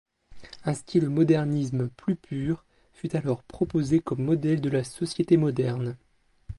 [0.65, 5.95] Un style Modernisme plus pur fut alors proposé comme modèle de la société moderne.